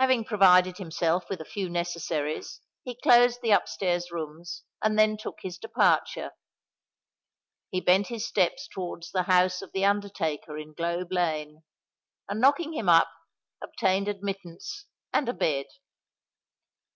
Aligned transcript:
Having 0.00 0.24
provided 0.24 0.78
himself 0.78 1.30
with 1.30 1.40
a 1.40 1.44
few 1.44 1.70
necessaries, 1.70 2.60
he 2.82 2.98
closed 3.00 3.42
the 3.42 3.52
up 3.52 3.68
stairs 3.68 4.10
rooms, 4.10 4.64
and 4.82 4.98
then 4.98 5.16
took 5.16 5.36
his 5.42 5.56
departure. 5.56 6.32
He 7.70 7.80
bent 7.80 8.08
his 8.08 8.26
steps 8.26 8.66
towards 8.66 9.12
the 9.12 9.22
house 9.22 9.62
of 9.62 9.70
the 9.70 9.84
undertaker 9.84 10.58
in 10.58 10.72
Globe 10.74 11.12
Lane; 11.12 11.62
and, 12.28 12.40
knocking 12.40 12.74
him 12.74 12.88
up, 12.88 13.12
obtained 13.62 14.08
admittance 14.08 14.86
and 15.12 15.28
a 15.28 15.32
bed. 15.32 15.66